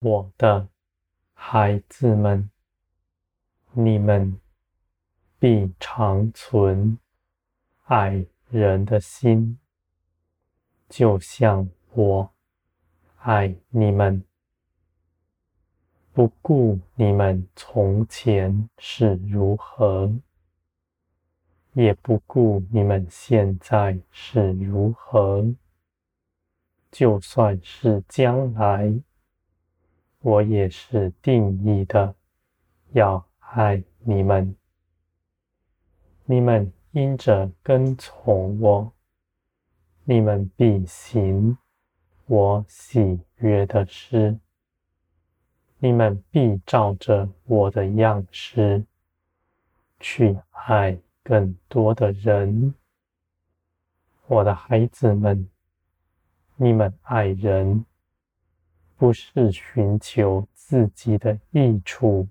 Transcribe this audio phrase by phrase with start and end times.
[0.00, 0.66] 我的
[1.34, 2.48] 孩子们，
[3.72, 4.40] 你们
[5.38, 6.98] 必长存
[7.84, 9.58] 爱人的心，
[10.88, 12.32] 就像我
[13.18, 14.24] 爱你们。
[16.14, 20.10] 不顾你们从前是如何，
[21.74, 25.54] 也不顾你们现在是如何，
[26.90, 28.92] 就算是将来，
[30.20, 32.14] 我也是定义的
[32.92, 34.54] 要爱你们。
[36.24, 38.92] 你们因着跟从我，
[40.04, 41.56] 你们必行
[42.26, 44.38] 我喜悦的事。
[45.78, 48.84] 你们必照着我的样式
[49.98, 52.74] 去爱更多的人，
[54.26, 55.48] 我的孩子们，
[56.56, 57.86] 你们爱人
[59.00, 62.28] 不是寻求自己的益处，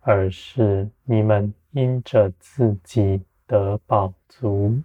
[0.00, 4.80] 而是你们因着自己得饱足，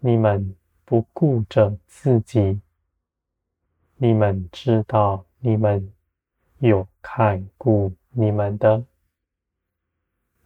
[0.00, 2.58] 你们不顾着自己，
[3.98, 5.26] 你们知道。
[5.38, 5.92] 你们
[6.60, 8.82] 有看顾你们的，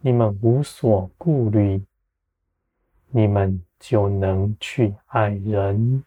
[0.01, 1.81] 你们无所顾虑，
[3.11, 6.03] 你们就能去爱人。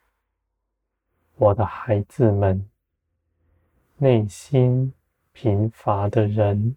[1.42, 2.70] 我的孩子们，
[3.96, 4.94] 内心
[5.32, 6.76] 贫乏的人，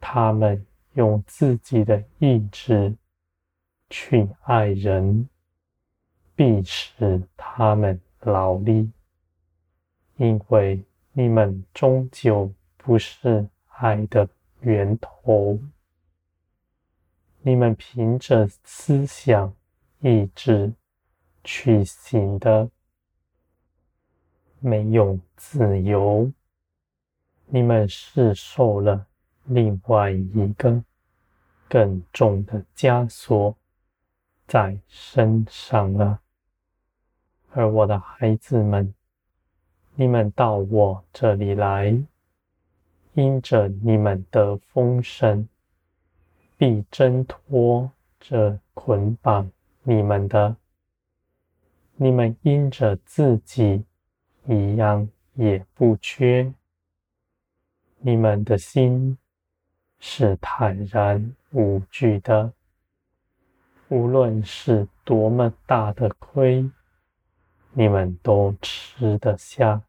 [0.00, 2.92] 他们用自己的意志
[3.88, 5.28] 去爱人，
[6.34, 8.90] 必使他们劳力，
[10.16, 10.84] 因为。
[11.12, 14.28] 你们终究不是爱的
[14.60, 15.58] 源头。
[17.42, 19.52] 你们凭着思想、
[19.98, 20.72] 意志
[21.42, 22.70] 去行的，
[24.60, 26.30] 没有自由。
[27.46, 29.06] 你们是受了
[29.44, 30.82] 另外一个
[31.68, 33.56] 更重的枷锁
[34.46, 36.20] 在身上了。
[37.50, 38.94] 而我的孩子们。
[39.96, 42.02] 你们到我这里来，
[43.12, 45.46] 因着你们的丰盛，
[46.56, 49.50] 必挣脱这捆绑
[49.82, 50.56] 你们的。
[51.96, 53.84] 你们因着自己
[54.52, 56.52] 一样也不缺，
[57.98, 59.16] 你们的心
[60.00, 62.52] 是坦然无惧的，
[63.86, 66.68] 无论是多么大的亏，
[67.74, 69.84] 你们都吃得下。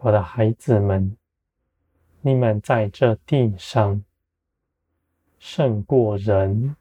[0.00, 1.16] 我的孩子们，
[2.20, 4.04] 你们在这地上
[5.38, 6.76] 胜过人，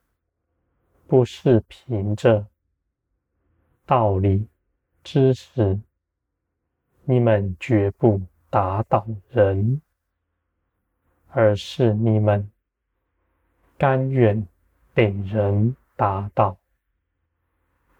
[1.07, 2.47] 不是凭着
[3.85, 4.49] 道理、
[5.05, 5.79] 知识，
[7.09, 9.81] 你们绝不打倒人，
[11.29, 12.51] 而是你们
[13.77, 14.45] 甘愿
[14.93, 16.57] 被人打倒。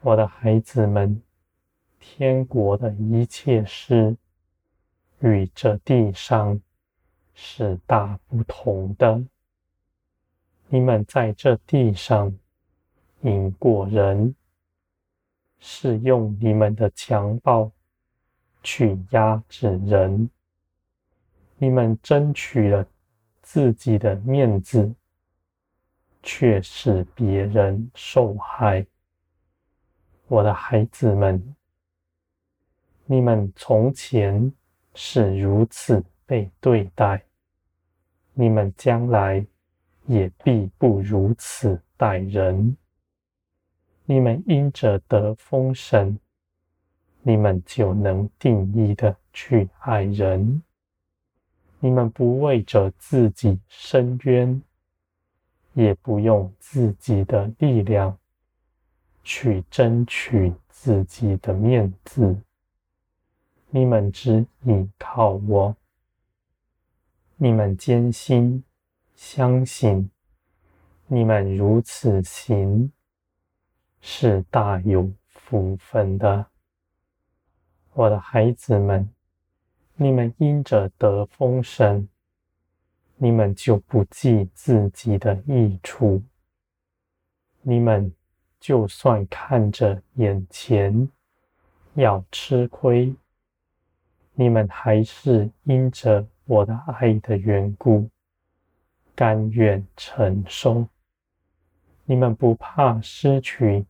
[0.02, 1.22] 我的孩子们，
[2.02, 4.18] 天国的一切事。
[5.20, 6.62] 与这地上
[7.34, 9.24] 是大不同的。
[10.68, 12.38] 你们在这地上
[13.22, 14.36] 赢过人，
[15.60, 17.72] 是用你们的强暴
[18.64, 20.30] 去压制人。
[21.58, 22.86] 你们争取了
[23.42, 24.94] 自己的面子，
[26.22, 28.86] 却使别人受害。
[30.28, 31.56] 我的孩子们，
[33.06, 34.54] 你们从前。
[35.00, 37.24] 是如此被对待，
[38.34, 39.46] 你们将来
[40.08, 42.76] 也必不如此待人。
[44.06, 46.20] 你们因着得封神，
[47.22, 50.62] 你们就能定义的去爱人。
[51.80, 54.62] 你们不为着自己伸冤，
[55.74, 58.18] 也不用自己的力量
[59.24, 62.42] 去争取自己的面子。
[63.70, 65.76] 你们只依靠我，
[67.36, 68.64] 你们坚信
[69.14, 70.10] 相信，
[71.06, 72.92] 你们如此行
[74.00, 76.48] 是大有福分的。
[77.98, 79.10] 我的孩子们，
[79.96, 82.08] 你们因着得丰盛，
[83.16, 86.22] 你们就不计自己的益处，
[87.64, 88.14] 你们
[88.60, 91.10] 就算看着眼前
[91.96, 93.16] 要吃亏。
[94.36, 98.08] 你们还是因着我的爱的缘故，
[99.16, 100.88] 甘愿承受。
[102.06, 103.88] 你们不怕失去，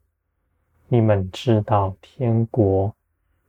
[0.88, 2.96] 你们知道天国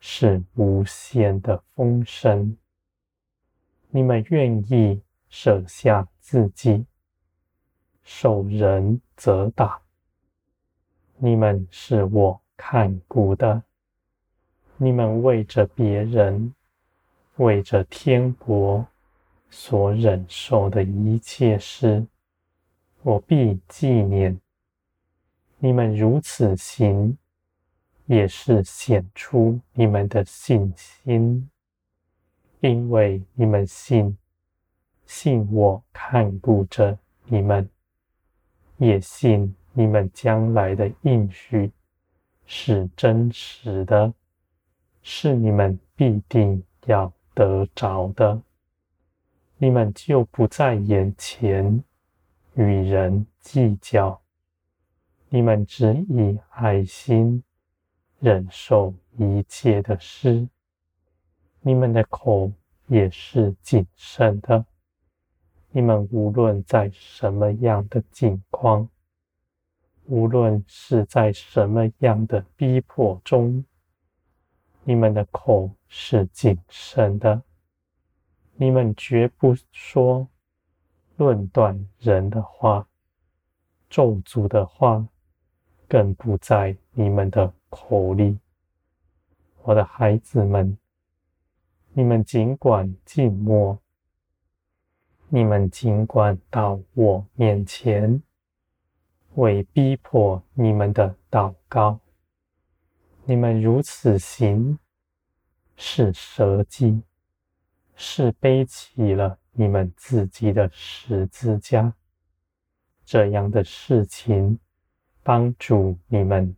[0.01, 2.57] 是无限的丰盛。
[3.91, 6.85] 你们愿意舍下自己，
[8.03, 9.81] 受人责打。
[11.17, 13.63] 你们是我看顾的。
[14.77, 16.55] 你们为着别人，
[17.37, 18.87] 为着天国
[19.51, 22.07] 所忍受的一切事，
[23.03, 24.39] 我必纪念。
[25.59, 27.19] 你们如此行，
[28.09, 31.49] 也是显出你们的信心，
[32.61, 34.17] 因为你们信，
[35.05, 37.69] 信我看顾着你们，
[38.79, 41.71] 也信你们将来的应许
[42.47, 44.13] 是真实的。
[45.03, 48.41] 是你们必定要得着的，
[49.59, 51.85] 你们就不在眼前
[52.55, 54.21] 与人计较，
[55.29, 57.43] 你们只以爱心
[58.21, 60.49] 忍受一切的事，
[61.61, 62.51] 你们的口
[62.89, 64.65] 也是谨慎的，
[65.71, 68.89] 你们无论在什么样的境况，
[70.07, 73.65] 无论是在什么样的逼迫中。
[74.83, 77.43] 你们的口是谨慎的，
[78.55, 80.27] 你们绝不说
[81.17, 82.89] 论断人的话，
[83.91, 85.07] 咒诅的话，
[85.87, 88.39] 更不在你们的口里。
[89.63, 90.79] 我的孩子们，
[91.93, 93.79] 你们尽管静默，
[95.29, 98.23] 你们尽管到我面前，
[99.35, 102.01] 为逼迫你们的祷告。
[103.25, 104.79] 你们如此行，
[105.77, 107.03] 是舍己，
[107.95, 111.93] 是背起了你们自己的十字架。
[113.05, 114.59] 这样的事情，
[115.23, 116.57] 帮助你们，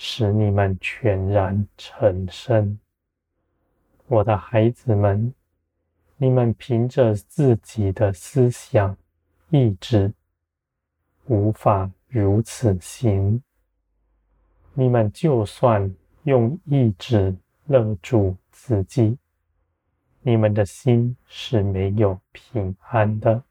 [0.00, 2.78] 使你们全然成圣。
[4.06, 5.34] 我的孩子们，
[6.16, 8.96] 你们凭着自己的思想、
[9.50, 10.14] 意志，
[11.26, 13.42] 无法如此行。
[14.72, 15.92] 你们就算
[16.22, 17.36] 用意志
[17.66, 19.18] 勒住自己，
[20.22, 23.42] 你们的心是没有平安的。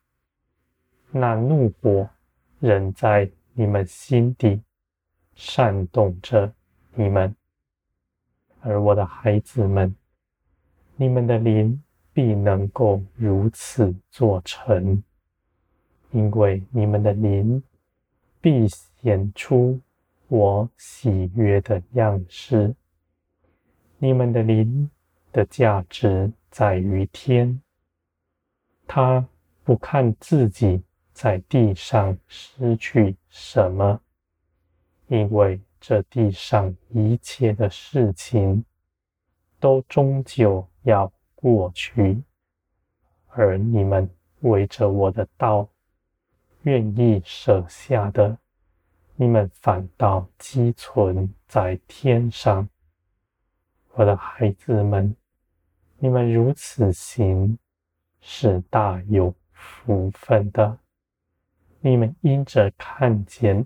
[1.12, 2.10] 那怒火
[2.60, 4.62] 仍在你们心底
[5.38, 6.51] 煽动着
[6.94, 7.34] 你们。
[8.60, 9.95] 而我的孩子们，
[10.98, 11.81] 你们的灵
[12.12, 15.01] 必能够如此做成，
[16.12, 17.63] 因为你们的灵
[18.42, 19.80] 必显出。
[20.30, 22.75] 我喜悦的样式，
[23.98, 24.92] 你们的灵
[25.31, 27.62] 的价值在于天。
[28.86, 29.25] 他
[29.63, 30.83] 不看自己
[31.13, 34.01] 在地上失去什么，
[35.07, 38.63] 因为这地上一切的事情
[39.59, 42.21] 都终究要过去，
[43.28, 44.09] 而你们
[44.42, 45.68] 围着我的道
[46.64, 48.37] 愿意舍下的。
[49.19, 52.69] 你们反倒积存在天上，
[53.94, 55.16] 我的孩子们，
[55.97, 57.57] 你们如此行
[58.21, 60.78] 是大有福分的。
[61.80, 63.66] 你们因着看见，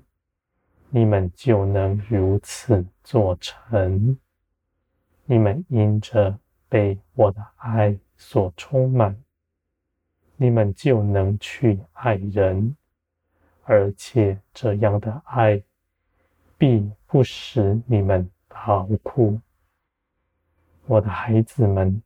[0.94, 4.18] 你们就能如此做成。
[5.24, 9.16] 你们因着被我的爱所充满，
[10.36, 12.76] 你们就能去爱人。
[13.64, 15.64] 而且这样的爱，
[16.58, 19.40] 必不使你们劳苦。
[20.88, 22.04] 我的孩子们，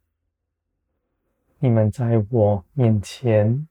[1.57, 3.67] 你们在我面前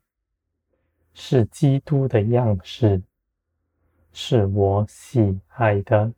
[1.12, 3.00] 是基督的样式，
[4.16, 6.12] 是我喜爱的。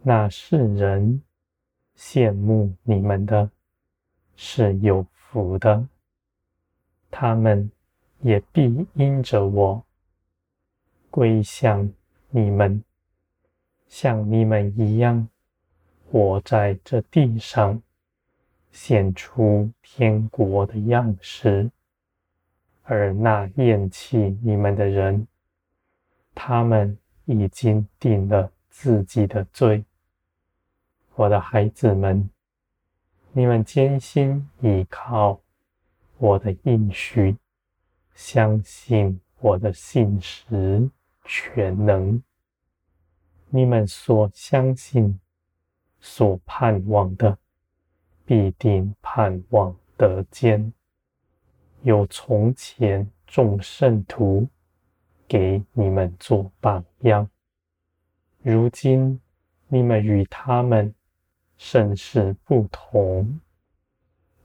[0.00, 1.22] 那世人
[1.94, 3.50] 羡慕你们的，
[4.36, 5.86] 是有福的。
[7.10, 7.70] 他们
[8.22, 9.84] 也必因着我。
[11.10, 11.92] 归向
[12.30, 12.82] 你们，
[13.86, 15.28] 像你们一样
[16.10, 17.82] 活在这地上，
[18.70, 21.70] 显出天国的样式。
[22.84, 25.28] 而那厌弃你们的人，
[26.34, 29.84] 他们已经定了自己的罪。
[31.14, 32.28] 我的孩子们，
[33.32, 35.40] 你们坚心依靠
[36.18, 37.36] 我的应许，
[38.14, 40.90] 相信我的信实。
[41.24, 42.20] 全能，
[43.48, 45.20] 你们所相信、
[46.00, 47.38] 所盼望的，
[48.24, 50.72] 必定盼望得见。
[51.82, 54.48] 有从前众圣徒
[55.32, 57.26] 给你们做榜样，
[58.42, 59.18] 如今
[59.66, 60.94] 你们与他们
[61.56, 63.40] 甚是不同。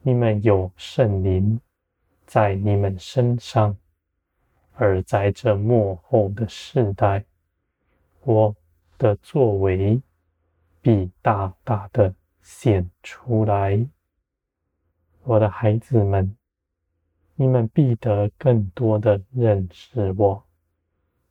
[0.01, 1.59] 你们有圣灵
[2.25, 3.75] 在你们身上，
[4.75, 7.25] 而在这末后的世代，
[8.21, 8.55] 我
[8.97, 10.01] 的作为
[10.79, 13.85] 必大大的显出来。
[15.23, 16.33] 我的孩子们，
[17.35, 20.46] 你们必得更多的认识我。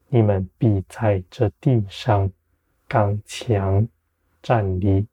[0.08, 2.30] 你们必在这地上
[2.86, 3.86] 刚强
[4.42, 5.06] 站立。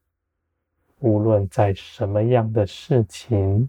[0.99, 3.67] 无论在什么样的事情，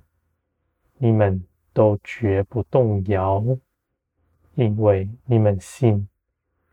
[0.99, 3.43] 你们都绝不动摇，
[4.55, 6.07] 因为你们信，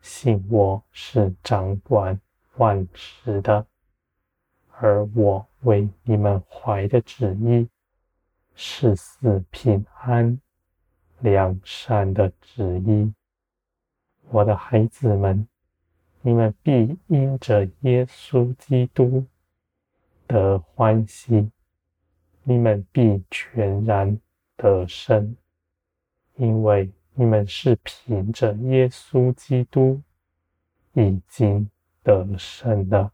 [0.01, 2.19] 信我是掌管
[2.57, 3.65] 万事的，
[4.77, 7.67] 而我为你们怀的旨意
[8.53, 10.39] 是赐平安、
[11.21, 13.11] 良善的旨意。
[14.33, 15.45] 我的孩子们，
[16.21, 19.25] 你们必因着耶稣基督。
[20.25, 21.51] 得欢喜，
[22.43, 24.17] 你们必全然
[24.55, 25.35] 得胜，
[26.35, 30.01] 因为你们是凭着耶稣基督
[30.93, 31.69] 已经
[32.01, 33.11] 得胜的。